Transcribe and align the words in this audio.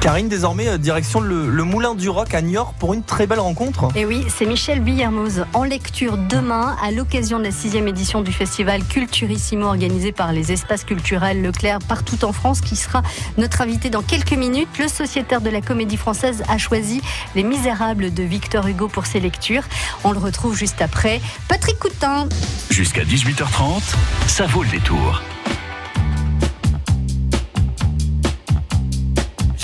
Karine, 0.00 0.28
désormais, 0.28 0.68
euh, 0.68 0.78
direction 0.78 1.20
le, 1.20 1.50
le, 1.50 1.64
Moulin 1.64 1.96
du 1.96 2.08
Roc 2.08 2.32
à 2.32 2.40
Niort 2.40 2.72
pour 2.74 2.94
une 2.94 3.02
très 3.02 3.26
belle 3.26 3.40
rencontre. 3.40 3.88
Et 3.96 4.04
oui, 4.04 4.24
c'est 4.28 4.46
Michel 4.46 4.80
Villermoz 4.80 5.44
en 5.54 5.64
lecture 5.64 6.16
demain 6.16 6.76
à 6.80 6.92
l'occasion 6.92 7.40
de 7.40 7.44
la 7.44 7.50
sixième 7.50 7.88
édition 7.88 8.20
du 8.20 8.32
festival 8.32 8.84
Culturissimo 8.84 9.66
organisé 9.66 10.12
par 10.12 10.32
les 10.32 10.52
espaces 10.52 10.84
culturels 10.84 11.42
Leclerc 11.42 11.80
partout 11.80 12.24
en 12.24 12.32
France 12.32 12.60
qui 12.60 12.76
sera 12.76 13.02
notre 13.38 13.60
invité 13.60 13.90
dans 13.90 14.02
quelques 14.02 14.34
minutes. 14.34 14.68
Le 14.78 14.86
sociétaire 14.86 15.40
de 15.40 15.50
la 15.50 15.60
comédie 15.60 15.96
française 15.96 16.44
a 16.48 16.58
choisi 16.58 17.00
Les 17.34 17.42
Misérables 17.42 18.14
de 18.14 18.22
Victor 18.22 18.68
Hugo 18.68 18.86
pour 18.86 19.06
ses 19.06 19.18
lectures. 19.18 19.64
On 20.04 20.12
le 20.12 20.18
retrouve 20.18 20.56
juste 20.56 20.80
après. 20.80 21.20
Patrick 21.48 21.78
Coutin. 21.80 22.28
Jusqu'à 22.70 23.02
18h30, 23.02 23.82
ça 24.28 24.46
vaut 24.46 24.62
le 24.62 24.68
détour. 24.68 25.22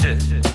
J'aime 0.05 0.54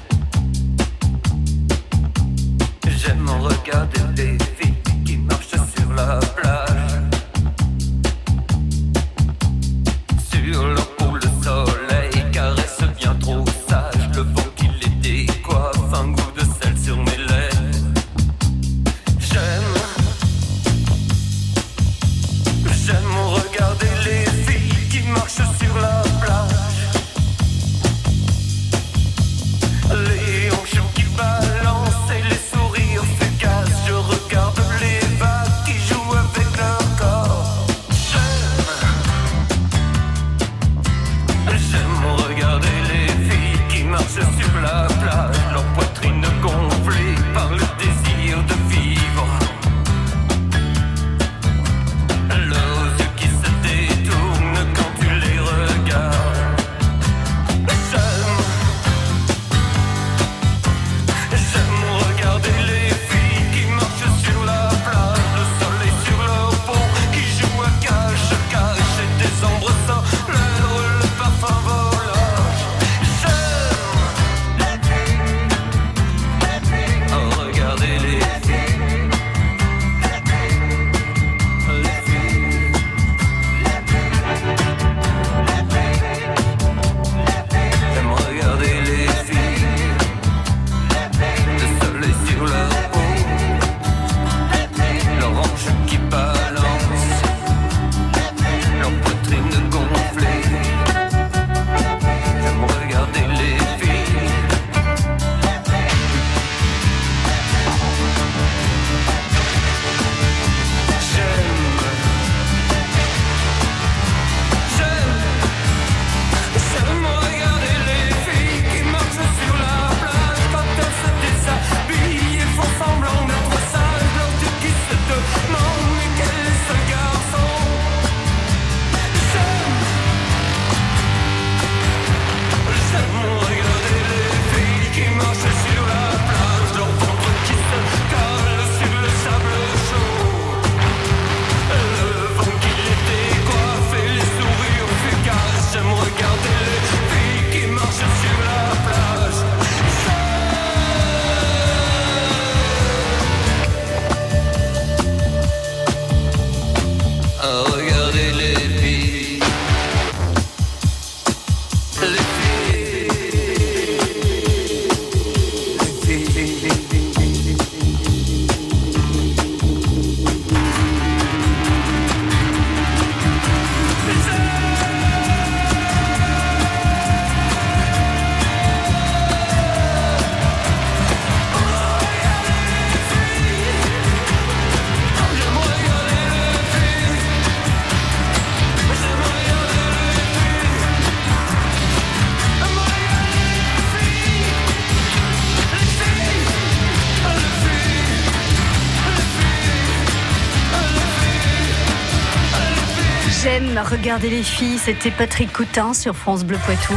J'aime 203.41 203.79
regarder 203.89 204.29
les 204.29 204.43
filles. 204.43 204.77
C'était 204.77 205.11
Patrick 205.11 205.53
Coutin 205.53 205.93
sur 205.93 206.13
France 206.13 206.43
Bleu 206.43 206.57
Poitou. 206.65 206.93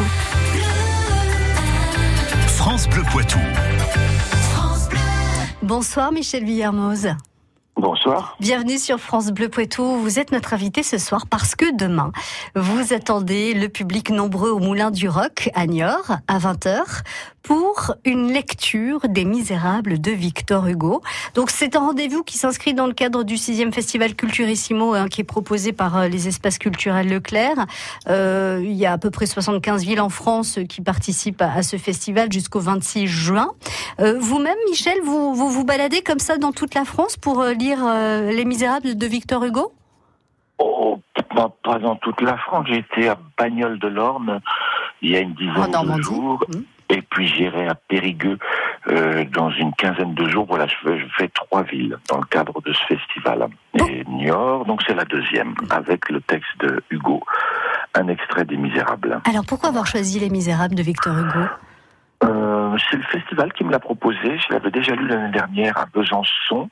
France 2.49 2.89
Bleu 2.89 3.03
Poitou. 3.13 3.39
Bonsoir 5.63 6.11
Michel 6.11 6.45
Villermoz. 6.45 7.15
Bonsoir. 7.77 8.37
Bienvenue 8.41 8.79
sur 8.79 8.99
France 8.99 9.31
Bleu 9.31 9.49
Poitou. 9.49 9.85
Vous 9.85 10.19
êtes 10.19 10.33
notre 10.33 10.53
invité 10.53 10.83
ce 10.83 10.99
soir 10.99 11.27
parce 11.29 11.55
que 11.55 11.77
demain, 11.77 12.13
vous 12.57 12.93
attendez 12.93 13.55
le 13.55 13.69
public 13.69 14.11
nombreux 14.11 14.51
au 14.51 14.59
Moulin 14.59 14.91
du 14.91 15.09
Roc 15.09 15.49
à 15.55 15.67
Niort 15.67 16.17
à 16.27 16.39
20h 16.39 16.83
pour 17.43 17.95
une 18.05 18.33
lecture 18.33 19.01
des 19.09 19.25
Misérables 19.25 20.01
de 20.01 20.11
Victor 20.11 20.67
Hugo. 20.67 21.03
Donc 21.35 21.51
c'est 21.51 21.77
un 21.77 21.81
rendez-vous 21.81 22.23
qui 22.23 22.39
s'inscrit 22.39 22.75
dans 22.75 22.87
le 22.87 22.93
cadre 22.93 23.25
du 23.25 23.35
6e 23.35 23.73
festival 23.73 24.15
Culturissimo 24.15 24.95
hein, 24.95 25.09
qui 25.09 25.21
est 25.21 25.25
proposé 25.25 25.73
par 25.73 25.97
euh, 25.97 26.09
les 26.09 26.29
espaces 26.29 26.59
culturels 26.59 27.09
Leclerc. 27.09 27.67
Euh, 28.09 28.61
il 28.63 28.73
y 28.73 28.87
a 28.87 28.93
à 28.93 28.99
peu 28.99 29.11
près 29.11 29.27
75 29.27 29.85
villes 29.85 30.01
en 30.01 30.09
France 30.09 30.59
qui 30.69 30.81
participent 30.81 31.43
à, 31.43 31.63
ce 31.63 31.77
festival 31.77 32.33
jusqu'au 32.33 32.61
26 32.61 33.07
juin. 33.07 33.53
Euh, 34.01 34.19
Vous-même, 34.19 34.59
Michel, 34.69 34.99
vous, 35.05 35.35
vous 35.35 35.49
vous 35.49 35.65
baladez 35.65 36.03
comme 36.03 36.19
ça 36.19 36.39
dans 36.39 36.53
toute 36.53 36.75
la 36.75 36.85
France 36.85 37.17
pour 37.17 37.45
lire 37.45 37.79
euh, 37.85 38.31
Les 38.31 38.45
Misérables 38.45 38.97
de 38.97 39.07
Victor 39.07 39.45
Hugo? 39.45 39.73
Oh, 40.59 41.01
pas, 41.35 41.51
pas 41.65 41.79
dans 41.79 41.97
toute 41.97 42.21
la 42.21 42.37
France. 42.37 42.67
J'étais 42.69 43.09
à 43.09 43.19
Bagnoles 43.37 43.79
de 43.79 43.89
l'Orne 43.89 44.41
il 45.03 45.11
y 45.11 45.17
a 45.17 45.21
une 45.21 45.33
En 45.33 45.67
dizaine 45.67 45.97
de 45.97 46.03
jours. 46.03 46.45
Mhm. 46.49 46.65
Et 46.89 47.03
puis 47.03 47.27
j'irai 47.27 47.69
à 47.69 47.75
Périgueux 47.75 48.39
euh, 48.89 49.25
dans 49.33 49.51
une 49.51 49.73
quinzaine 49.75 50.15
de 50.15 50.29
jours. 50.29 50.47
Voilà, 50.49 50.67
je 50.67 50.75
fais, 50.83 50.99
je 50.99 51.07
fais 51.17 51.29
trois 51.29 51.63
villes 51.63 51.97
dans 52.09 52.19
le 52.19 52.27
cadre 52.27 52.61
de 52.63 52.73
ce 52.73 52.85
festival. 52.85 53.49
Et 53.75 54.05
Niort, 54.09 54.65
donc 54.65 54.83
c'est 54.87 54.95
la 54.95 55.05
deuxième, 55.05 55.55
avec 55.71 56.09
le 56.11 56.21
texte 56.21 56.51
de 56.61 56.83
Hugo. 56.91 57.23
Un 57.95 58.09
extrait 58.09 58.45
des 58.45 58.57
Misérables. 58.57 59.21
Alors 59.29 59.45
pourquoi 59.47 59.69
avoir 59.69 59.87
choisi 59.87 60.19
Les 60.19 60.31
Misérables 60.31 60.75
de 60.75 60.83
Victor 60.83 61.17
Hugo? 61.17 61.47
Euh, 62.25 62.77
c'est 62.89 62.97
le 62.97 63.03
festival 63.03 63.53
qui 63.53 63.65
me 63.65 63.71
l'a 63.71 63.81
proposé. 63.81 64.39
Je 64.39 64.53
l'avais 64.53 64.71
déjà 64.71 64.95
lu 64.95 65.07
l'année 65.09 65.33
dernière 65.33 65.77
à 65.77 65.87
Besançon 65.87 66.71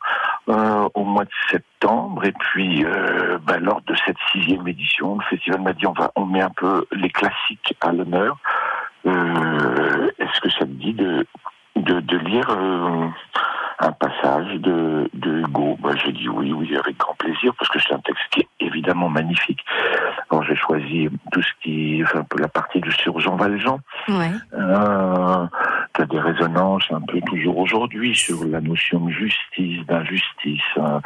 euh, 0.49 0.89
au 0.95 1.05
mois 1.05 1.25
de 1.25 1.31
septembre. 1.51 2.25
Et 2.25 2.33
puis, 2.33 2.85
euh, 2.85 3.39
bah, 3.45 3.59
lors 3.59 3.81
de 3.83 3.95
cette 4.07 4.17
sixième 4.33 4.67
édition, 4.69 5.17
le 5.17 5.25
festival 5.25 5.61
m'a 5.61 5.73
dit 5.73 5.87
on 5.87 5.93
va, 5.93 6.13
on 6.15 6.27
met 6.27 6.41
un 6.41 6.51
peu 6.51 6.87
les 6.93 7.11
classiques 7.11 7.75
à 7.81 7.93
l'honneur. 7.93 8.39
Euh, 9.07 10.11
Est-ce 10.19 10.41
que 10.41 10.51
ça 10.51 10.65
me 10.67 10.75
dit 10.75 10.93
de 10.95 11.27
de, 11.77 12.01
de 12.01 12.17
lire 12.19 12.49
euh, 12.51 13.07
un 13.79 13.93
passage 13.93 14.53
de, 14.57 15.09
de 15.15 15.41
Hugo? 15.41 15.79
Bah, 15.81 15.91
J'ai 16.05 16.13
dit 16.13 16.29
oui, 16.29 16.53
oui, 16.53 16.77
avec 16.77 16.99
grand 16.99 17.15
plaisir, 17.15 17.53
parce 17.59 17.71
que 17.71 17.79
c'est 17.81 17.95
un 17.95 18.01
texte 18.01 18.23
qui 18.31 18.41
est 18.41 18.49
évidemment 18.67 19.09
magnifique. 19.09 19.65
Alors 20.31 20.45
j'ai 20.45 20.57
choisi 20.57 21.09
tout 21.33 21.43
ce 21.43 21.53
qui, 21.63 22.03
enfin, 22.05 22.21
un 22.21 22.25
peu 22.25 22.39
la 22.41 22.49
partie 22.49 22.81
de 22.81 22.91
sur 22.91 23.19
Jean 23.21 23.37
Valjean 23.37 23.81
Ouais. 24.09 24.31
euh, 24.55 25.47
qui 25.95 26.03
a 26.03 26.07
des 26.07 26.21
résonances 26.21 26.85
un 26.91 27.01
peu 27.01 27.21
toujours 27.23 27.59
aujourd'hui 27.59 28.15
sur 28.15 28.45
la 28.45 28.61
notion 28.61 29.01
de 29.01 29.11
justice, 29.11 29.85
d'injustice. 29.87 30.63
hein. 30.77 31.01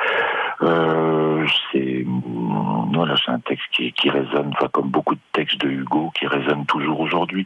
Euh, 0.63 1.47
c'est 1.73 2.05
mm, 2.05 2.93
voilà, 2.95 3.17
c'est 3.25 3.33
un 3.33 3.41
texte 3.41 3.67
qui, 3.73 3.93
qui 3.93 4.11
résonne, 4.11 4.51
enfin, 4.55 4.69
comme 4.73 4.89
beaucoup 4.89 5.15
de 5.15 5.21
textes 5.33 5.61
de 5.61 5.69
Hugo, 5.69 6.13
qui 6.19 6.27
résonnent 6.27 6.67
toujours 6.67 7.01
aujourd'hui. 7.01 7.45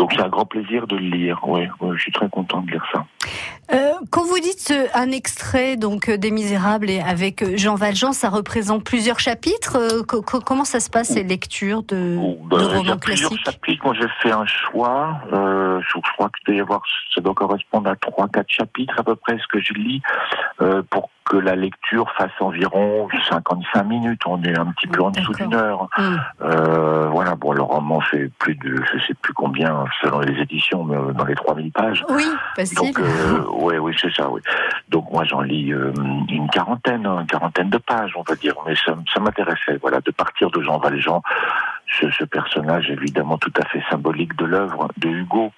Donc 0.00 0.14
c'est 0.14 0.22
un 0.22 0.28
grand 0.30 0.46
plaisir 0.46 0.86
de 0.86 0.96
le 0.96 1.02
lire. 1.10 1.38
Oui, 1.46 1.68
je 1.94 2.00
suis 2.00 2.10
très 2.12 2.28
content 2.30 2.62
de 2.62 2.70
lire 2.70 2.82
ça. 2.90 3.04
Euh, 3.72 3.92
quand 4.10 4.24
vous 4.24 4.38
dites 4.40 4.70
euh, 4.72 4.86
un 4.94 5.10
extrait 5.12 5.76
donc 5.76 6.08
euh, 6.08 6.16
des 6.16 6.30
Misérables 6.30 6.88
et 6.88 7.00
avec 7.00 7.44
Jean 7.58 7.74
Valjean, 7.74 8.12
ça 8.12 8.30
représente 8.30 8.82
plusieurs 8.82 9.20
chapitres. 9.20 10.02
Co- 10.08 10.22
co- 10.22 10.40
comment 10.40 10.64
ça 10.64 10.80
se 10.80 10.88
passe 10.88 11.08
ces 11.08 11.22
lectures 11.22 11.82
de, 11.82 12.16
Oh, 12.18 12.38
ben, 12.46 12.56
de 12.56 12.62
il 12.62 12.68
y 12.68 12.74
a 12.74 12.78
romans 12.78 12.96
plusieurs 12.96 13.30
classiques? 13.30 13.44
chapitres. 13.52 13.84
Moi, 13.84 13.94
j'ai 14.00 14.08
fait 14.22 14.32
un 14.32 14.46
choix. 14.46 15.20
Euh, 15.34 15.80
je, 15.86 16.00
crois 16.14 16.30
que 16.46 16.50
y 16.52 16.60
avoir, 16.60 16.80
ça 17.14 17.20
doit 17.20 17.34
correspondre 17.34 17.90
à 17.90 17.96
trois, 17.96 18.26
quatre 18.28 18.48
chapitres 18.50 18.94
à 18.98 19.02
peu 19.04 19.14
près 19.16 19.36
ce 19.38 19.46
que 19.48 19.60
je 19.60 19.74
lis 19.74 20.00
euh, 20.62 20.82
pour 20.88 21.10
que 21.26 21.36
la 21.36 21.54
lecture 21.54 22.10
fasse 22.18 22.32
environ 22.40 23.06
55 23.28 23.84
minutes. 23.84 24.22
On 24.26 24.42
est 24.42 24.58
un 24.58 24.66
petit 24.72 24.88
peu 24.88 25.00
en 25.02 25.10
dessous 25.10 25.32
d'une 25.34 25.54
heure. 25.54 25.88
Euh, 26.42 27.06
voilà. 27.10 27.36
Bon, 27.36 27.52
le 27.52 27.62
roman 27.62 28.00
fait 28.00 28.30
plus 28.40 28.56
de, 28.56 28.82
je 28.92 28.98
sais 29.06 29.14
plus 29.14 29.32
combien 29.32 29.84
selon 30.00 30.20
les 30.20 30.40
éditions, 30.40 30.84
mais 30.84 30.96
euh, 30.96 31.12
dans 31.12 31.24
les 31.24 31.34
3000 31.34 31.72
pages. 31.72 32.04
Oui, 32.08 32.24
facile. 32.56 32.76
Donc, 32.76 32.98
euh, 32.98 33.44
ouais, 33.52 33.78
oui, 33.78 33.94
c'est 34.00 34.12
ça, 34.12 34.28
oui. 34.30 34.40
Donc, 34.88 35.10
moi, 35.10 35.24
j'en 35.24 35.40
lis 35.40 35.72
euh, 35.72 35.92
une 36.28 36.48
quarantaine, 36.50 37.06
une 37.06 37.26
quarantaine 37.26 37.70
de 37.70 37.78
pages, 37.78 38.12
on 38.16 38.22
va 38.22 38.34
dire. 38.34 38.54
Mais 38.66 38.74
ça, 38.76 38.94
ça 39.12 39.20
m'intéressait, 39.20 39.78
voilà, 39.80 40.00
de 40.00 40.10
partir 40.10 40.50
de 40.50 40.62
Jean 40.62 40.78
Valjean, 40.78 41.22
ce, 41.98 42.10
ce 42.10 42.24
personnage 42.24 42.90
évidemment 42.90 43.38
tout 43.38 43.52
à 43.60 43.64
fait 43.66 43.82
symbolique 43.90 44.36
de 44.36 44.44
l'œuvre 44.44 44.88
de 44.96 45.08
Hugo. 45.08 45.52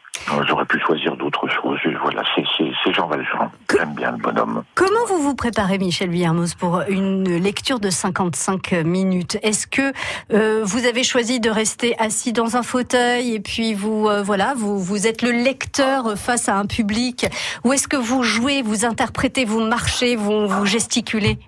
J'aurais 0.46 0.64
pu 0.64 0.78
choisir 0.78 1.16
d'autres 1.16 1.48
choses. 1.48 1.78
Voilà, 2.02 2.22
c'est 2.34 2.92
Jean 2.92 3.06
Valjean. 3.08 3.50
J'aime 3.70 3.94
bien 3.94 4.12
le 4.12 4.18
bonhomme. 4.18 4.62
Comment 4.74 5.04
vous 5.08 5.18
vous 5.18 5.34
préparez, 5.34 5.78
Michel 5.78 6.10
Villermoz, 6.10 6.54
pour 6.54 6.82
une 6.88 7.24
lecture 7.38 7.80
de 7.80 7.90
55 7.90 8.72
minutes? 8.84 9.38
Est-ce 9.42 9.66
que 9.66 9.92
euh, 10.32 10.62
vous 10.64 10.86
avez 10.86 11.02
choisi 11.02 11.40
de 11.40 11.50
rester 11.50 11.98
assis 11.98 12.32
dans 12.32 12.56
un 12.56 12.62
fauteuil 12.62 13.34
et 13.34 13.40
puis 13.40 13.74
vous, 13.74 14.08
euh, 14.08 14.22
voilà, 14.22 14.54
vous, 14.54 14.78
vous 14.78 15.06
êtes 15.06 15.22
le 15.22 15.30
lecteur 15.30 16.16
face 16.16 16.48
à 16.48 16.56
un 16.56 16.66
public, 16.66 17.26
ou 17.64 17.72
est-ce 17.72 17.88
que 17.88 17.96
vous 17.96 18.22
jouez, 18.22 18.62
vous 18.62 18.84
interprétez, 18.84 19.44
vous 19.44 19.60
marchez, 19.60 20.16
vous, 20.16 20.46
vous 20.46 20.66
gesticulez? 20.66 21.38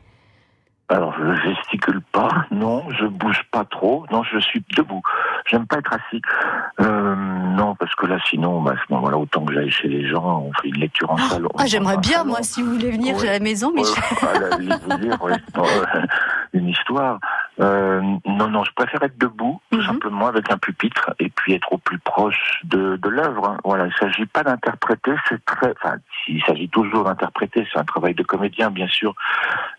Alors, 0.88 1.14
je 1.18 1.54
gesticule 1.54 1.93
pas, 2.14 2.46
non, 2.52 2.84
je 2.90 3.06
bouge 3.06 3.42
pas 3.50 3.64
trop, 3.64 4.06
non, 4.12 4.22
je 4.22 4.38
suis 4.38 4.64
debout. 4.76 5.02
J'aime 5.46 5.66
pas 5.66 5.78
être 5.78 5.92
assis. 5.92 6.22
Euh, 6.80 7.14
non, 7.16 7.74
parce 7.74 7.94
que 7.96 8.06
là, 8.06 8.18
sinon, 8.30 8.62
bah, 8.62 8.72
à 8.72 8.86
ce 8.86 8.92
moment-là, 8.94 9.18
autant 9.18 9.44
que 9.44 9.52
j'aille 9.52 9.70
chez 9.70 9.88
les 9.88 10.08
gens, 10.08 10.44
on 10.48 10.52
fait 10.62 10.68
une 10.68 10.78
lecture 10.78 11.10
en 11.10 11.16
salle. 11.18 11.46
Ah, 11.58 11.66
j'aimerais 11.66 11.96
en 11.96 12.00
bien, 12.00 12.18
salon. 12.18 12.26
moi, 12.30 12.38
si 12.42 12.62
vous 12.62 12.72
voulez 12.72 12.92
venir 12.92 13.16
Ouais. 13.16 13.28
à 13.28 13.32
la 13.32 13.40
maison, 13.40 13.72
Michel. 13.74 14.02
Ouais, 14.22 14.28
à 14.28 14.38
la 14.48 14.56
limite, 14.58 14.80
vous 14.88 14.96
dire, 14.98 15.22
ouais. 15.22 15.32
Non, 15.56 15.64
une 16.54 16.68
histoire. 16.68 17.18
Euh, 17.60 18.00
non, 18.24 18.48
non, 18.48 18.64
je 18.64 18.72
préfère 18.74 19.02
être 19.02 19.18
debout, 19.18 19.60
tout 19.70 19.78
Mhm. 19.78 19.86
simplement, 19.86 20.26
avec 20.28 20.50
un 20.50 20.56
pupitre, 20.58 21.12
et 21.18 21.28
puis 21.28 21.52
être 21.52 21.72
au 21.72 21.78
plus 21.78 21.98
proche 21.98 22.60
de, 22.64 22.96
de 22.96 23.08
l'œuvre. 23.08 23.48
hein. 23.50 23.58
Voilà, 23.64 23.86
il 23.86 23.92
s'agit 23.94 24.26
pas 24.26 24.42
d'interpréter, 24.42 25.12
c'est 25.28 25.44
très, 25.44 25.72
enfin, 25.82 25.96
il 26.28 26.42
s'agit 26.44 26.68
toujours 26.68 27.04
d'interpréter, 27.04 27.66
c'est 27.72 27.78
un 27.78 27.84
travail 27.84 28.14
de 28.14 28.22
comédien, 28.22 28.70
bien 28.70 28.88
sûr, 28.88 29.14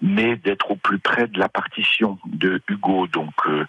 mais 0.01 0.35
d'être 0.35 0.69
au 0.71 0.75
plus 0.75 0.99
près 0.99 1.27
de 1.27 1.39
la 1.39 1.49
partition 1.49 2.19
de 2.25 2.61
Hugo. 2.69 3.07
Donc, 3.07 3.33
euh, 3.47 3.65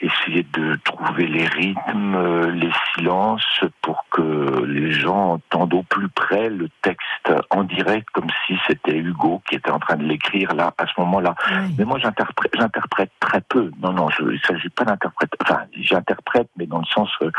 essayer 0.00 0.46
de 0.52 0.76
trouver 0.84 1.26
les 1.26 1.46
rythmes, 1.46 2.14
euh, 2.14 2.50
les 2.52 2.70
silences, 2.94 3.64
pour 3.82 4.04
que 4.10 4.64
les 4.64 4.92
gens 4.92 5.32
entendent 5.34 5.74
au 5.74 5.82
plus 5.82 6.08
près 6.08 6.48
le 6.48 6.68
texte 6.82 7.32
en 7.50 7.64
direct, 7.64 8.08
comme 8.10 8.28
si 8.46 8.56
c'était 8.66 8.96
Hugo 8.96 9.42
qui 9.48 9.56
était 9.56 9.70
en 9.70 9.78
train 9.78 9.96
de 9.96 10.04
l'écrire 10.04 10.54
là, 10.54 10.72
à 10.78 10.86
ce 10.86 11.00
moment-là. 11.00 11.34
Oui. 11.50 11.74
Mais 11.78 11.84
moi, 11.84 11.98
j'interprète, 11.98 12.52
j'interprète 12.56 13.10
très 13.20 13.40
peu. 13.40 13.70
Non, 13.82 13.92
non, 13.92 14.08
je, 14.10 14.22
il 14.32 14.40
s'agit 14.40 14.68
pas 14.68 14.84
d'interpréter. 14.84 15.36
Enfin, 15.42 15.62
j'interprète, 15.76 16.48
mais 16.56 16.66
dans 16.66 16.78
le 16.78 16.86
sens, 16.86 17.10
euh, 17.22 17.30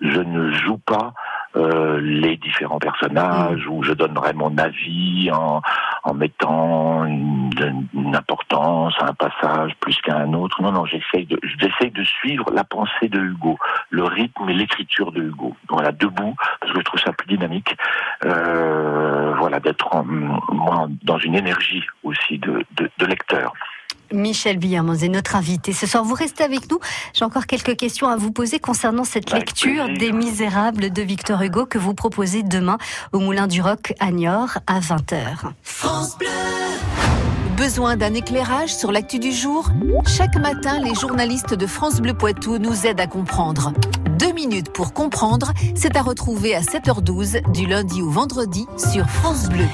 je 0.00 0.20
ne 0.20 0.50
joue 0.52 0.78
pas 0.78 1.12
euh, 1.58 2.00
les 2.00 2.36
différents 2.36 2.78
personnages 2.78 3.66
ou 3.68 3.82
je 3.82 3.92
donnerai 3.92 4.32
mon 4.32 4.56
avis 4.58 5.30
en, 5.32 5.60
en 6.04 6.14
mettant 6.14 7.04
une, 7.04 7.50
une 7.94 8.16
importance 8.16 8.94
à 9.00 9.06
un 9.08 9.14
passage 9.14 9.72
plus 9.80 9.96
qu'à 10.02 10.16
un 10.16 10.32
autre. 10.34 10.62
Non, 10.62 10.72
non, 10.72 10.84
j'essaye 10.86 11.26
de, 11.26 11.38
j'essaye 11.58 11.90
de 11.90 12.04
suivre 12.04 12.50
la 12.52 12.64
pensée 12.64 13.08
de 13.08 13.20
Hugo, 13.20 13.58
le 13.90 14.04
rythme 14.04 14.48
et 14.48 14.54
l'écriture 14.54 15.12
de 15.12 15.22
Hugo. 15.22 15.56
Voilà, 15.68 15.92
debout, 15.92 16.34
parce 16.60 16.72
que 16.72 16.78
je 16.78 16.84
trouve 16.84 17.00
ça 17.00 17.12
plus 17.12 17.26
dynamique. 17.26 17.76
Euh, 18.24 19.34
voilà, 19.38 19.60
d'être 19.60 19.94
en- 19.94 20.04
moi 20.04 20.86
dans 21.02 21.18
une 21.18 21.34
énergie 21.34 21.84
aussi 22.02 22.38
de, 22.38 22.64
de, 22.76 22.90
de 22.98 23.06
lecteur. 23.06 23.52
Michel 24.12 24.58
Villermoz 24.58 25.04
est 25.04 25.08
notre 25.08 25.36
invité 25.36 25.72
ce 25.72 25.86
soir. 25.86 26.04
Vous 26.04 26.14
restez 26.14 26.44
avec 26.44 26.70
nous. 26.70 26.78
J'ai 27.12 27.24
encore 27.24 27.46
quelques 27.46 27.76
questions 27.76 28.08
à 28.08 28.16
vous 28.16 28.32
poser 28.32 28.58
concernant 28.58 29.04
cette 29.04 29.32
Avec 29.32 29.48
lecture 29.50 29.84
plaisir. 29.84 29.98
des 29.98 30.12
Misérables 30.12 30.90
de 30.90 31.02
Victor 31.02 31.42
Hugo 31.42 31.66
que 31.66 31.78
vous 31.78 31.94
proposez 31.94 32.42
demain 32.42 32.78
au 33.12 33.18
Moulin 33.20 33.46
du 33.46 33.60
Roc 33.60 33.94
à 34.00 34.10
Niort 34.10 34.58
à 34.66 34.80
20h. 34.80 35.52
Besoin 37.56 37.96
d'un 37.96 38.14
éclairage 38.14 38.74
sur 38.74 38.92
l'actu 38.92 39.18
du 39.18 39.32
jour? 39.32 39.68
Chaque 40.06 40.36
matin, 40.36 40.78
les 40.78 40.94
journalistes 40.94 41.54
de 41.54 41.66
France 41.66 42.00
Bleu 42.00 42.14
Poitou 42.14 42.58
nous 42.58 42.86
aident 42.86 43.00
à 43.00 43.06
comprendre. 43.08 43.72
Deux 44.18 44.32
minutes 44.32 44.70
pour 44.72 44.92
comprendre, 44.92 45.52
c'est 45.74 45.96
à 45.96 46.02
retrouver 46.02 46.54
à 46.54 46.60
7h12 46.60 47.50
du 47.52 47.66
lundi 47.66 48.00
au 48.00 48.10
vendredi 48.10 48.66
sur 48.76 49.08
France 49.10 49.48
Bleu. 49.48 49.66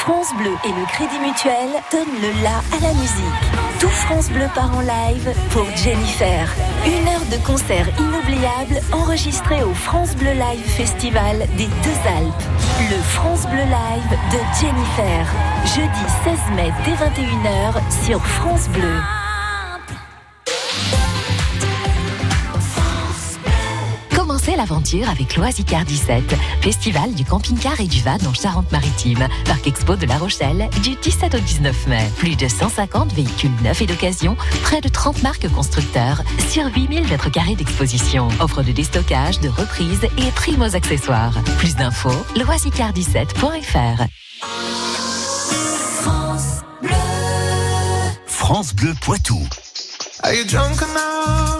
France 0.00 0.34
Bleu 0.38 0.52
et 0.64 0.68
le 0.68 0.86
Crédit 0.86 1.18
Mutuel 1.18 1.68
donnent 1.92 2.22
le 2.22 2.42
la 2.42 2.56
à 2.74 2.80
la 2.80 2.94
musique. 2.94 3.44
Tout 3.80 3.90
France 3.90 4.30
Bleu 4.30 4.46
part 4.54 4.74
en 4.74 4.80
live 4.80 5.30
pour 5.50 5.66
Jennifer. 5.76 6.50
Une 6.86 7.06
heure 7.06 7.26
de 7.30 7.36
concert 7.46 7.86
inoubliable 7.98 8.80
enregistrée 8.92 9.62
au 9.62 9.74
France 9.74 10.16
Bleu 10.16 10.32
Live 10.32 10.64
Festival 10.64 11.40
des 11.58 11.66
Deux 11.66 12.00
Alpes. 12.16 12.42
Le 12.90 12.96
France 13.02 13.46
Bleu 13.48 13.58
Live 13.58 14.18
de 14.32 14.38
Jennifer. 14.58 15.26
Jeudi 15.66 16.12
16 16.24 16.38
mai 16.56 16.72
dès 16.86 16.92
21h 16.92 18.06
sur 18.06 18.24
France 18.24 18.70
Bleu. 18.70 19.19
L'aventure 24.60 25.08
avec 25.08 25.36
l'Oisicar 25.36 25.86
17, 25.86 26.34
festival 26.60 27.14
du 27.14 27.24
camping-car 27.24 27.80
et 27.80 27.86
du 27.86 28.02
van 28.02 28.18
en 28.28 28.34
Charente-Maritime. 28.34 29.26
Parc 29.46 29.66
Expo 29.66 29.96
de 29.96 30.04
La 30.04 30.18
Rochelle, 30.18 30.68
du 30.82 30.96
17 30.96 31.34
au 31.34 31.38
19 31.38 31.86
mai. 31.86 32.10
Plus 32.18 32.36
de 32.36 32.46
150 32.46 33.14
véhicules 33.14 33.50
neufs 33.64 33.80
et 33.80 33.86
d'occasion, 33.86 34.36
près 34.62 34.82
de 34.82 34.90
30 34.90 35.22
marques 35.22 35.48
constructeurs, 35.48 36.22
sur 36.50 36.66
8000 36.66 37.08
mètres 37.08 37.30
carrés 37.30 37.54
d'exposition. 37.54 38.28
Offre 38.38 38.62
de 38.62 38.72
déstockage, 38.72 39.40
de 39.40 39.48
reprise 39.48 40.02
et 40.18 40.30
primos 40.32 40.76
accessoires. 40.76 41.32
Plus 41.56 41.76
d'infos, 41.76 42.10
loisicar17.fr. 42.36 44.04
France 48.26 48.74
Bleu 48.74 48.92
Poitou. 49.00 49.40
Are 50.22 50.34
you 50.34 50.44
drunk 50.44 50.82
enough 50.82 51.59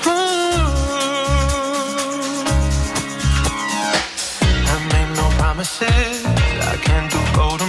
Promises. 5.61 6.25
I 6.25 6.75
can't 6.81 7.11
do 7.11 7.19
golden 7.35 7.60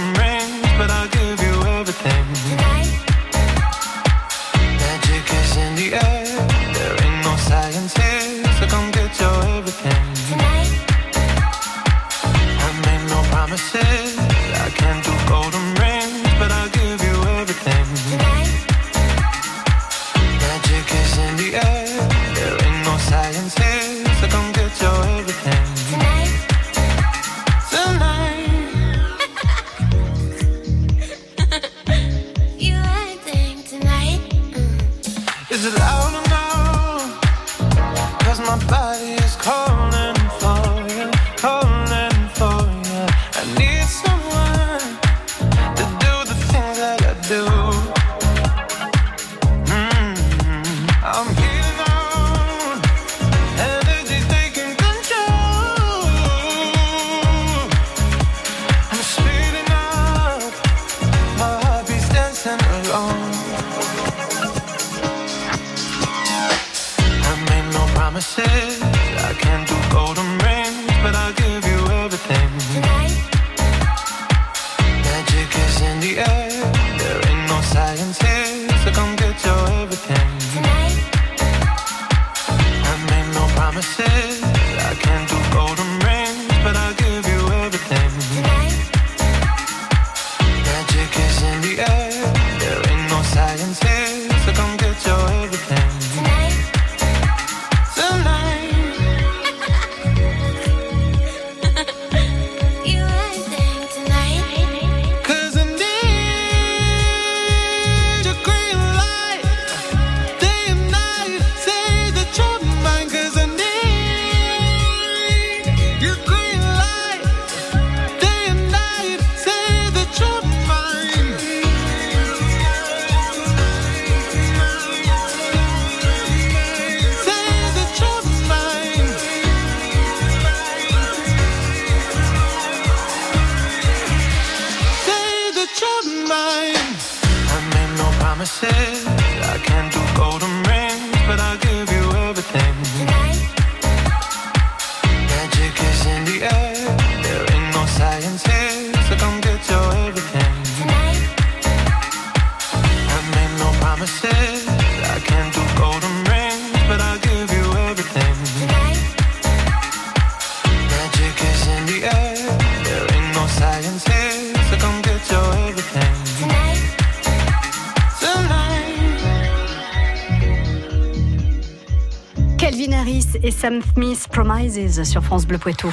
Sam 173.63 173.81
Smith 173.93 174.27
Promises 174.29 175.01
sur 175.05 175.23
France 175.23 175.45
Bleu 175.45 175.57
Poitou. 175.57 175.87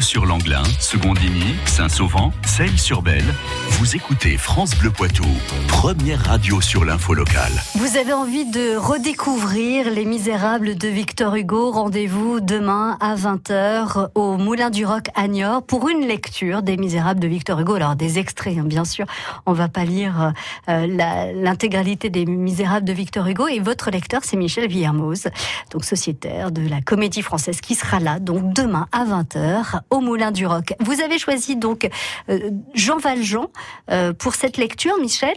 Sur 0.00 0.26
l'Anglin, 0.26 0.64
Secondigny, 0.80 1.54
Saint-Sauvent, 1.66 2.32
Celles-sur-Belle. 2.44 3.24
Vous 3.70 3.94
écoutez 3.94 4.36
France 4.36 4.76
Bleu 4.76 4.90
Poitou, 4.90 5.24
première 5.68 6.20
radio 6.24 6.60
sur 6.60 6.84
l'info 6.84 7.14
locale. 7.14 7.52
Vous 7.76 7.96
avez 7.96 8.12
envie 8.12 8.44
de 8.44 8.76
redécouvrir 8.76 9.90
Les 9.90 10.04
Misérables 10.04 10.76
de 10.76 10.88
Victor 10.88 11.36
Hugo? 11.36 11.70
Rendez-vous 11.70 12.40
demain 12.40 12.96
à 13.00 13.14
20h 13.14 14.08
au 14.14 14.36
Moulin 14.36 14.70
du 14.70 14.84
Roc 14.84 15.06
à 15.14 15.28
Niort 15.28 15.62
pour 15.62 15.88
une 15.88 16.06
lecture 16.06 16.62
des 16.62 16.76
Misérables 16.76 17.20
de 17.20 17.28
Victor 17.28 17.60
Hugo. 17.60 17.74
Alors 17.74 17.94
des 17.94 18.18
extraits, 18.18 18.58
hein, 18.58 18.64
bien 18.64 18.84
sûr. 18.84 19.06
On 19.46 19.52
va 19.52 19.68
pas 19.68 19.84
lire 19.84 20.32
euh, 20.68 21.32
l'intégralité 21.34 22.10
des 22.10 22.26
Misérables 22.26 22.86
de 22.86 22.92
Victor 22.92 23.26
Hugo. 23.26 23.46
Et 23.46 23.60
votre 23.60 23.90
lecteur, 23.90 24.22
c'est 24.24 24.36
Michel 24.36 24.68
Villermoz, 24.68 25.28
donc 25.70 25.84
sociétaire 25.84 26.50
de 26.50 26.66
la 26.68 26.80
Comédie 26.80 27.22
Française, 27.22 27.60
qui 27.60 27.74
sera 27.76 28.00
là 28.00 28.18
donc 28.18 28.52
demain 28.52 28.88
à 28.90 29.04
20h 29.04 29.83
au 29.90 30.00
Moulin 30.00 30.30
du 30.30 30.46
Roc. 30.46 30.74
Vous 30.80 31.00
avez 31.00 31.18
choisi 31.18 31.56
donc 31.56 31.88
euh, 32.28 32.50
Jean 32.74 32.98
Valjean 32.98 33.48
euh, 33.90 34.12
pour 34.12 34.34
cette 34.34 34.56
lecture, 34.56 34.96
Michel. 34.98 35.36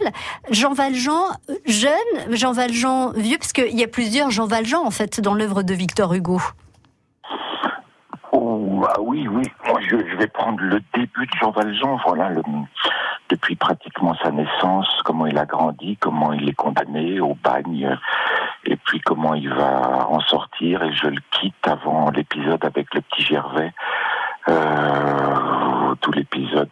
Jean 0.50 0.72
Valjean 0.72 1.24
euh, 1.50 1.54
jeune, 1.66 1.90
Jean 2.30 2.52
Valjean 2.52 3.12
vieux, 3.12 3.38
parce 3.38 3.52
qu'il 3.52 3.78
y 3.78 3.84
a 3.84 3.88
plusieurs 3.88 4.30
Jean 4.30 4.46
Valjean 4.46 4.84
en 4.84 4.90
fait 4.90 5.20
dans 5.20 5.34
l'œuvre 5.34 5.62
de 5.62 5.74
Victor 5.74 6.12
Hugo. 6.14 6.40
Oh, 8.32 8.84
ah 8.88 9.00
oui, 9.00 9.26
oui. 9.26 9.42
Moi, 9.66 9.80
je, 9.88 9.96
vais 9.96 10.26
prendre 10.26 10.60
le 10.60 10.80
début 10.94 11.26
de 11.26 11.32
Jean 11.40 11.50
Valjean. 11.50 11.98
Voilà, 12.06 12.30
depuis 13.28 13.56
pratiquement 13.56 14.14
sa 14.22 14.30
naissance, 14.30 14.86
comment 15.04 15.26
il 15.26 15.36
a 15.38 15.46
grandi, 15.46 15.96
comment 15.96 16.32
il 16.32 16.48
est 16.48 16.54
condamné 16.54 17.20
au 17.20 17.34
bagne, 17.34 17.96
et 18.64 18.76
puis 18.76 19.00
comment 19.00 19.34
il 19.34 19.48
va 19.48 20.06
en 20.08 20.20
sortir. 20.20 20.82
Et 20.82 20.92
je 20.92 21.06
le 21.06 21.20
quitte 21.30 21.66
avant 21.66 22.10
l'épisode 22.10 22.64
avec 22.64 22.94
le 22.94 23.00
petit 23.00 23.22
Gervais. 23.22 23.72
Euh, 24.48 25.94
tout 26.00 26.12
l'épisode 26.12 26.70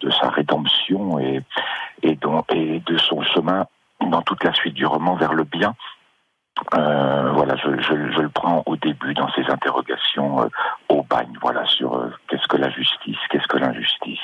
de 0.00 0.10
sa 0.10 0.28
rédemption 0.30 1.18
et 1.18 1.42
et, 2.02 2.18
et 2.50 2.80
de 2.80 2.98
son 2.98 3.22
chemin 3.22 3.66
dans 4.00 4.22
toute 4.22 4.42
la 4.44 4.52
suite 4.52 4.74
du 4.74 4.86
roman 4.86 5.14
vers 5.14 5.34
le 5.34 5.44
bien. 5.44 5.74
Euh, 6.74 7.32
voilà, 7.32 7.56
je 7.56 7.94
le 7.94 8.28
prends 8.28 8.62
au 8.66 8.76
début 8.76 9.14
dans 9.14 9.30
ses 9.32 9.44
interrogations 9.50 10.42
euh, 10.42 10.48
au 10.88 11.02
bagne, 11.02 11.32
voilà, 11.40 11.64
sur 11.64 11.94
euh, 11.94 12.10
qu'est-ce 12.28 12.46
que 12.46 12.58
la 12.58 12.70
justice, 12.70 13.16
qu'est-ce 13.30 13.48
que 13.48 13.56
l'injustice. 13.56 14.20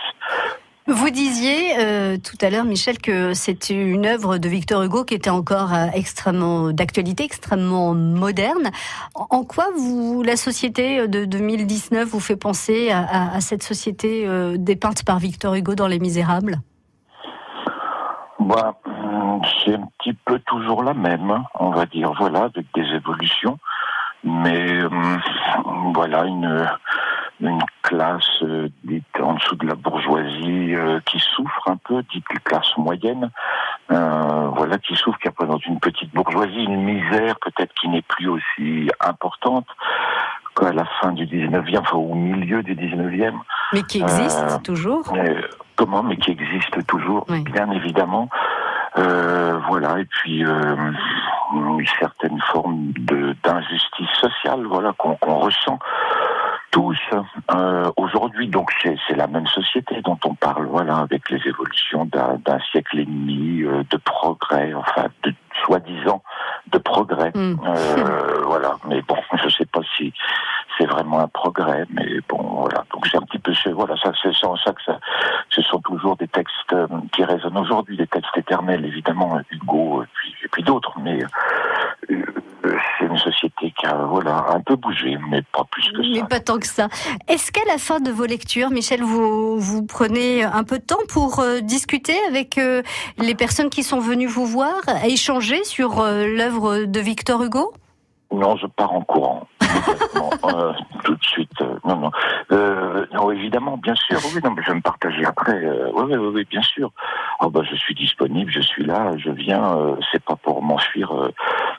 Vous 0.89 1.11
disiez 1.11 1.79
euh, 1.79 2.17
tout 2.17 2.39
à 2.41 2.49
l'heure, 2.49 2.65
Michel, 2.65 2.97
que 2.97 3.35
c'était 3.35 3.75
une 3.75 4.07
œuvre 4.07 4.39
de 4.39 4.49
Victor 4.49 4.83
Hugo 4.83 5.05
qui 5.05 5.13
était 5.13 5.29
encore 5.29 5.75
euh, 5.75 5.89
extrêmement 5.93 6.73
d'actualité, 6.73 7.25
extrêmement 7.25 7.93
moderne. 7.93 8.71
En, 9.15 9.45
quoi 9.45 9.67
la 10.25 10.37
société 10.37 11.07
de 11.07 11.27
2019 11.27 12.09
vous 12.09 12.21
fait 12.21 12.37
penser 12.37 12.91
à, 12.91 13.39
cette 13.41 13.63
société 13.63 14.27
euh, 14.27 14.57
dépeinte 14.57 15.05
par 15.05 15.19
Victor 15.19 15.53
Hugo 15.53 15.75
dans 15.75 15.89
Les 15.89 15.99
Misérables? 15.99 16.57
Bah, 18.41 18.81
c'est 19.63 19.75
un 19.75 19.89
petit 19.99 20.15
peu 20.25 20.39
toujours 20.39 20.83
la 20.83 20.95
même, 20.95 21.31
hein, 21.31 21.45
on 21.61 21.69
va 21.69 21.85
dire, 21.85 22.15
voilà, 22.19 22.45
avec 22.45 22.65
des 22.75 22.87
évolutions, 22.95 23.59
mais 24.25 24.81
voilà 25.93 26.25
une 26.25 26.67
classe 27.83 28.43
euh, 28.43 28.69
dite 28.85 29.05
en 29.21 29.35
dessous 29.35 29.57
de 29.57 29.67
la 29.67 29.75
bourgeoisie 29.75 30.75
euh, 30.75 31.01
qui 31.07 31.19
peu, 32.03 32.07
dite 32.13 32.25
classe 32.45 32.77
moyenne, 32.77 33.31
euh, 33.91 34.49
voilà, 34.55 34.79
qui 34.79 34.95
souffre, 34.97 35.19
qui 35.19 35.29
représente 35.29 35.65
une 35.67 35.81
petite 35.81 36.13
bourgeoisie, 36.15 36.65
une 36.65 36.83
misère 36.83 37.37
peut-être 37.41 37.73
qui 37.75 37.89
n'est 37.89 38.03
plus 38.03 38.29
aussi 38.29 38.91
importante 39.01 39.67
jusqu'à 40.49 40.73
la 40.73 40.85
fin 41.01 41.13
du 41.13 41.27
19e, 41.27 41.79
enfin 41.81 41.97
au 41.97 42.15
milieu 42.15 42.63
du 42.63 42.75
19e. 42.75 43.35
Mais 43.73 43.83
qui 43.83 44.01
existe 44.03 44.39
Euh, 44.39 44.59
toujours. 44.65 45.13
Comment, 45.77 46.03
mais 46.03 46.17
qui 46.17 46.33
existe 46.33 46.87
toujours, 46.87 47.25
Oui. 47.29 47.43
bien 47.45 47.71
évidemment. 47.71 48.29
Euh, 48.97 49.59
voilà, 49.69 49.99
et 50.01 50.07
puis 50.07 50.45
euh, 50.45 50.75
une 51.55 51.87
certaine 52.01 52.41
forme 52.51 52.91
de 52.97 53.37
d'injustice 53.45 54.09
sociale, 54.21 54.65
voilà, 54.67 54.93
qu'on 54.99 55.15
qu'on 55.17 55.39
ressent 55.39 55.79
tous 56.71 56.99
euh, 57.55 57.91
aujourd'hui. 57.97 58.49
Donc 58.49 58.71
c'est 58.83 59.17
la 59.17 59.27
même 59.27 59.47
société 59.47 60.01
dont 60.03 60.19
on 60.25 60.35
parle, 60.35 60.67
voilà, 60.67 60.97
avec 60.99 61.31
les 61.31 61.41
évolutions 61.47 62.05
d'un 62.05 62.59
siècle 62.71 62.99
et 62.99 63.05
demi 63.05 63.63
euh, 63.63 63.83
de 63.91 63.97
progrès, 63.97 64.73
enfin 64.75 65.07
de 65.23 65.33
soi-disant 65.65 66.23
de 66.71 66.79
progrès. 66.79 67.33
Mm. 67.35 67.57
Euh, 67.65 68.43
voilà, 68.47 68.77
mais 68.87 69.03
bon, 69.03 69.17
je 69.43 69.49
sais 69.49 69.67
pas 69.67 69.81
si 69.97 70.13
c'est 70.77 70.87
vraiment 70.87 71.21
un 71.21 71.29
progrès, 71.29 71.85
mais 71.91 72.21
bon, 72.29 72.43
voilà. 72.61 72.85
Donc 72.93 73.07
c'est 73.07 73.17
un 73.17 73.23
petit 73.23 73.39
peu, 73.39 73.55
ce- 73.55 73.71
voilà, 73.71 73.97
ça, 73.97 74.13
c'est 74.23 74.47
en 74.47 74.57
ça 74.57 74.73
que 74.73 74.83
ça, 74.85 74.99
ce 75.51 75.63
sont 75.63 75.81
toujours 75.81 76.17
des 76.17 76.29
textes 76.29 76.75
qui 77.13 77.25
résonnent 77.25 77.59
aujourd'hui, 77.59 77.97
des 77.97 78.07
textes 78.07 78.37
éternels, 78.37 78.85
évidemment, 78.85 79.41
Hugo, 79.51 80.03
et 80.03 80.07
puis, 80.15 80.35
et 80.45 80.49
puis 80.49 80.63
d'autres, 80.63 80.93
mais 81.01 81.19
c'est 82.99 83.07
une 83.07 83.19
société 83.19 83.48
a, 83.87 83.95
voilà, 84.07 84.47
un 84.51 84.61
peu 84.61 84.77
bougé, 84.77 85.17
mais 85.31 85.43
pas 85.53 85.65
plus 85.71 85.91
que 85.93 85.99
Mais 86.13 86.21
ça. 86.21 86.27
pas 86.27 86.41
tant 86.41 86.59
que 86.59 86.67
ça. 86.67 86.89
Est-ce 87.29 87.53
qu'à 87.53 87.65
la 87.67 87.79
fin 87.79 88.01
de 88.01 88.11
vos 88.11 88.27
lectures, 88.27 88.71
Michel, 88.71 89.03
vous, 89.03 89.59
vous 89.59 89.85
prenez 89.85 90.43
un 90.43 90.65
peu 90.65 90.79
de 90.79 90.85
temps 90.85 90.97
pour 91.09 91.41
euh, 91.41 91.61
discuter 91.61 92.17
avec 92.29 92.59
euh, 92.59 92.83
les 93.19 93.35
personnes 93.35 93.71
qui 93.71 93.83
sont 93.83 94.01
venues 94.01 94.27
vous 94.27 94.47
voir, 94.47 94.77
à 94.87 95.07
échanger 95.07 95.65
sur 95.65 96.01
euh, 96.01 96.27
l'œuvre 96.27 96.85
de 96.85 97.01
Victor 97.01 97.43
Hugo? 97.43 97.73
Non, 98.33 98.57
je 98.57 98.67
pars 98.67 98.93
en 98.93 99.03
courant. 99.03 99.47
Euh, 100.45 100.73
tout 101.05 101.15
de 101.15 101.25
suite. 101.25 101.61
euh, 101.61 101.77
non, 101.85 101.97
non. 101.97 102.11
Euh, 102.53 103.07
non, 103.13 103.31
évidemment, 103.31 103.77
bien 103.77 103.95
sûr. 103.95 104.19
Oui, 104.35 104.41
non, 104.43 104.51
mais 104.53 104.63
je 104.63 104.69
vais 104.71 104.77
me 104.77 104.81
partager 104.83 105.25
après. 105.25 105.57
Euh, 105.65 105.91
oui, 105.95 106.15
oui, 106.17 106.31
oui, 106.35 106.47
bien 106.51 106.63
sûr. 106.63 106.91
Ah 107.41 107.49
bah, 107.49 107.61
je 107.69 107.75
suis 107.77 107.95
disponible, 107.95 108.51
je 108.51 108.61
suis 108.61 108.85
là, 108.85 109.13
je 109.17 109.31
viens. 109.31 109.97
C'est 110.13 110.23
pas 110.23 110.37
pour 110.37 110.63
m'enfuir. 110.63 111.13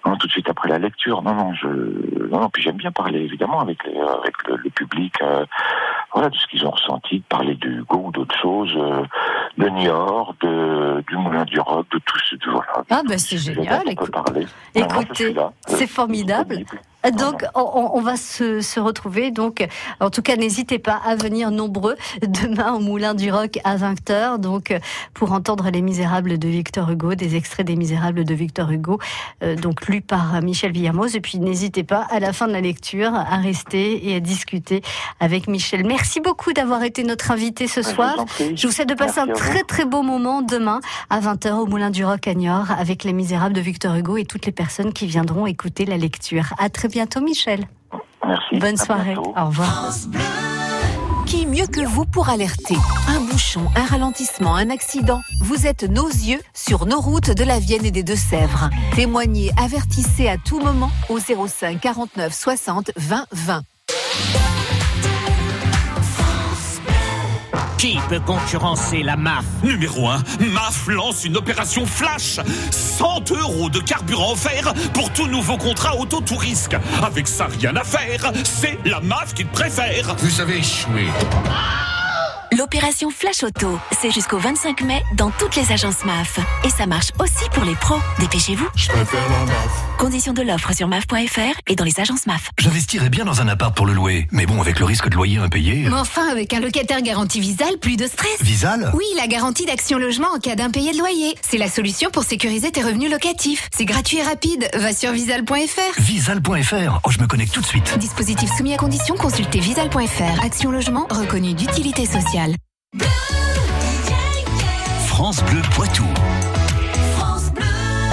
Non, 0.05 0.15
tout 0.17 0.27
de 0.27 0.31
suite 0.31 0.49
après 0.49 0.69
la 0.69 0.79
lecture. 0.79 1.21
Non, 1.21 1.33
non, 1.33 1.53
je. 1.53 1.67
Non, 1.67 2.39
non. 2.41 2.49
Puis 2.49 2.61
j'aime 2.63 2.77
bien 2.77 2.91
parler, 2.91 3.19
évidemment, 3.19 3.59
avec 3.59 3.83
les, 3.85 3.97
avec 3.99 4.35
le, 4.47 4.55
le 4.57 4.69
public. 4.69 5.15
voilà, 6.13 6.29
de 6.29 6.35
ce 6.35 6.47
qu'ils 6.47 6.65
ont 6.65 6.71
ressenti, 6.71 7.19
de 7.19 7.23
parler 7.25 7.55
de 7.55 7.67
Hugo 7.69 8.03
ou 8.05 8.11
d'autres 8.11 8.35
choses, 8.37 8.73
de 9.57 9.69
Niort, 9.69 10.35
de 10.41 11.03
du 11.07 11.15
Moulin 11.17 11.45
du 11.45 11.59
Roc, 11.59 11.87
de 11.91 11.99
tout 11.99 12.19
ce. 12.19 12.35
de- 12.35 12.49
voilà. 12.49 12.83
Ah, 12.89 13.01
bah, 13.07 13.17
c'est 13.17 13.37
génial. 13.37 13.81
On 13.87 13.95
peut 13.95 14.11
parler. 14.11 14.45
Écoutez, 14.75 15.35
c'est 15.67 15.87
formidable. 15.87 16.63
Disponible. 17.03 17.31
Donc, 17.31 17.45
on, 17.55 17.91
on 17.93 18.01
va 18.01 18.17
se, 18.17 18.61
se 18.61 18.79
retrouver. 18.79 19.31
Donc, 19.31 19.65
en 19.99 20.09
tout 20.09 20.21
cas, 20.21 20.35
n'hésitez 20.35 20.79
pas 20.79 20.99
à 21.05 21.15
venir 21.15 21.51
nombreux 21.51 21.95
demain 22.21 22.73
au 22.73 22.79
Moulin 22.79 23.13
du 23.13 23.31
Roc 23.31 23.59
à 23.63 23.77
20h. 23.77 24.39
Donc, 24.39 24.71
euh, 24.71 24.79
pour 25.13 25.31
entendre 25.31 25.69
Les 25.69 25.81
Misérables 25.81 26.37
de 26.37 26.47
Victor 26.47 26.89
Hugo, 26.89 27.15
des 27.15 27.35
extraits 27.35 27.65
des 27.65 27.75
Misérables 27.75 28.23
de 28.23 28.33
Victor 28.33 28.71
Hugo, 28.71 28.99
euh, 29.43 29.55
donc 29.55 29.87
lus 29.87 30.01
par 30.01 30.35
euh, 30.35 30.41
Michel 30.41 30.71
Villermoz. 30.71 31.15
Et 31.15 31.21
puis, 31.21 31.39
n'hésitez 31.39 31.83
pas 31.83 32.07
à 32.09 32.19
la 32.19 32.33
fin 32.33 32.47
de 32.47 32.53
la 32.53 32.61
lecture 32.61 33.13
à 33.13 33.37
rester 33.37 34.09
et 34.09 34.15
à 34.15 34.19
discuter 34.19 34.81
avec 35.19 35.47
Michel. 35.47 35.85
Merci 35.85 36.19
beaucoup 36.19 36.53
d'avoir 36.53 36.83
été 36.83 37.03
notre 37.03 37.31
invité 37.31 37.67
ce 37.67 37.81
Je 37.81 37.87
vous 37.87 37.93
soir. 37.95 38.25
Je 38.39 38.67
vous 38.67 38.73
souhaite 38.73 38.89
de 38.89 38.93
passer 38.93 39.21
Merci 39.25 39.31
un 39.31 39.33
très 39.33 39.63
très 39.63 39.85
beau 39.85 40.01
moment 40.01 40.41
demain 40.41 40.79
à 41.09 41.19
20h 41.19 41.53
au 41.53 41.65
Moulin 41.65 41.89
du 41.89 42.03
Roc 42.05 42.27
à 42.27 42.33
Niort 42.33 42.71
avec 42.71 43.03
Les 43.03 43.13
Misérables 43.13 43.55
de 43.55 43.61
Victor 43.61 43.95
Hugo 43.95 44.17
et 44.17 44.25
toutes 44.25 44.45
les 44.45 44.51
personnes 44.51 44.93
qui 44.93 45.07
viendront 45.07 45.45
écouter 45.45 45.85
la 45.85 45.97
lecture. 45.97 46.53
À 46.57 46.69
très 46.69 46.88
bientôt 46.89 47.21
Michel. 47.21 47.65
Merci. 48.27 48.57
Bonne 48.59 48.79
À 48.79 48.85
soirée. 48.85 49.13
bientôt. 49.13 49.33
Au 49.37 49.45
revoir. 49.45 49.89
Qui 51.25 51.45
mieux 51.45 51.67
que 51.67 51.81
vous 51.85 52.05
pour 52.05 52.29
alerter 52.29 52.75
Un 53.07 53.19
bouchon, 53.21 53.67
un 53.75 53.85
ralentissement, 53.85 54.55
un 54.55 54.69
accident 54.71 55.21
Vous 55.43 55.67
êtes 55.67 55.83
nos 55.83 56.07
yeux 56.07 56.41
sur 56.55 56.85
nos 56.87 56.99
routes 56.99 57.29
de 57.31 57.43
la 57.43 57.59
Vienne 57.59 57.85
et 57.85 57.91
des 57.91 58.03
Deux-Sèvres. 58.03 58.69
Témoignez, 58.95 59.51
avertissez 59.63 60.27
à 60.27 60.37
tout 60.37 60.59
moment 60.59 60.91
au 61.09 61.19
05 61.19 61.79
49 61.79 62.33
60 62.33 62.91
20 62.97 63.25
20. 63.31 63.61
Qui 67.79 67.97
peut 68.09 68.19
concurrencer 68.19 69.03
la 69.03 69.15
MAF 69.15 69.45
Numéro 69.63 70.09
1, 70.09 70.21
MAF 70.51 70.87
lance 70.87 71.23
une 71.23 71.37
opération 71.37 71.85
flash 71.85 72.41
100 72.71 73.31
euros 73.31 73.69
de 73.69 73.79
carburant 73.79 74.33
offert 74.33 74.73
pour 74.93 75.13
tout 75.13 75.27
nouveau 75.27 75.55
contrat 75.55 75.95
auto 75.95 76.19
tout 76.19 76.35
risque. 76.35 76.75
Avec 77.01 77.25
ça, 77.25 77.47
rien 77.47 77.73
à 77.77 77.85
faire. 77.85 78.33
C'est 78.43 78.79
la 78.83 78.99
MAF 78.99 79.33
qu'il 79.33 79.47
préfère. 79.47 80.13
Vous 80.17 80.41
avez 80.41 80.57
échoué. 80.57 81.07
L'opération 82.59 83.09
Flash 83.09 83.43
Auto, 83.43 83.79
c'est 84.01 84.11
jusqu'au 84.11 84.37
25 84.37 84.81
mai 84.81 85.01
dans 85.15 85.31
toutes 85.31 85.55
les 85.55 85.71
agences 85.71 86.03
MAF. 86.03 86.39
Et 86.65 86.69
ça 86.69 86.87
marche 86.87 87.07
aussi 87.17 87.49
pour 87.53 87.63
les 87.63 87.75
pros. 87.75 87.95
Dépêchez-vous. 88.19 88.67
Je 88.75 88.89
préfère 88.89 89.29
la 89.29 89.45
MAF. 89.45 89.69
Conditions 89.97 90.33
de 90.33 90.41
l'offre 90.41 90.73
sur 90.73 90.89
MAF.fr 90.89 91.57
et 91.67 91.75
dans 91.77 91.85
les 91.85 92.01
agences 92.01 92.27
MAF. 92.27 92.49
J'investirais 92.57 93.07
bien 93.07 93.23
dans 93.23 93.39
un 93.39 93.47
appart 93.47 93.73
pour 93.73 93.85
le 93.85 93.93
louer, 93.93 94.27
mais 94.31 94.45
bon, 94.45 94.59
avec 94.59 94.77
le 94.79 94.85
risque 94.85 95.07
de 95.07 95.15
loyer 95.15 95.37
impayé. 95.37 95.85
Mais 95.87 95.95
enfin, 95.95 96.27
avec 96.29 96.53
un 96.53 96.59
locataire 96.59 97.01
garanti 97.01 97.39
Visal, 97.39 97.77
plus 97.77 97.95
de 97.95 98.07
stress. 98.07 98.41
Visal? 98.41 98.91
Oui, 98.93 99.05
la 99.15 99.27
garantie 99.27 99.65
d'action 99.65 99.97
logement 99.97 100.27
en 100.35 100.39
cas 100.39 100.55
d'impayé 100.55 100.91
de 100.91 100.97
loyer. 100.97 101.35
C'est 101.49 101.57
la 101.57 101.69
solution 101.69 102.09
pour 102.09 102.23
sécuriser 102.23 102.71
tes 102.71 102.81
revenus 102.81 103.09
locatifs. 103.09 103.69
C'est 103.73 103.85
gratuit 103.85 104.17
et 104.17 104.23
rapide. 104.23 104.69
Va 104.73 104.91
sur 104.91 105.13
visal.fr. 105.13 106.01
Visal.fr. 106.01 106.99
Oh, 107.05 107.09
je 107.09 107.19
me 107.19 107.27
connecte 107.27 107.53
tout 107.53 107.61
de 107.61 107.65
suite. 107.65 107.97
Dispositif 107.97 108.49
soumis 108.57 108.73
à 108.73 108.77
condition, 108.77 109.15
consultez 109.15 109.61
visal.fr. 109.61 110.43
Action 110.43 110.71
logement 110.71 111.07
reconnu 111.09 111.53
d'utilité 111.53 112.05
sociale. 112.05 112.48
France 115.07 115.43
Bleu 115.43 115.61
Poitou. 115.75 116.05